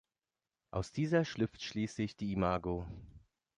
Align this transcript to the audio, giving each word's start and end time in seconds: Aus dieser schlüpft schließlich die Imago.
Aus 0.71 0.91
dieser 0.91 1.23
schlüpft 1.25 1.61
schließlich 1.61 2.15
die 2.17 2.33
Imago. 2.33 2.87